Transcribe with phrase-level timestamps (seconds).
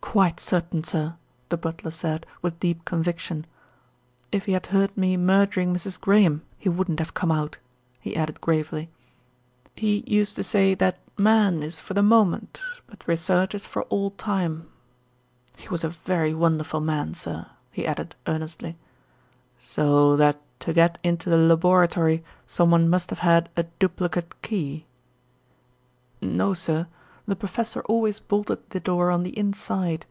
[0.00, 1.14] "Quite certain, sir,"
[1.50, 3.44] the butler said with deep conviction.
[4.32, 6.00] "If he had heard me murdering Mrs.
[6.00, 7.58] Graham he wouldn't have come out,"
[8.00, 8.88] he added gravely.
[9.74, 14.12] "He used to say that man is for the moment; but research is for all
[14.12, 14.70] time.
[15.58, 18.78] He was a very wonderful man, sir," he added earnestly.
[19.58, 24.86] "So that to get into the laboratory someone must have had a duplicate key?"
[26.22, 26.86] "No, sir,
[27.28, 30.06] the professor always bolted the door on the inside."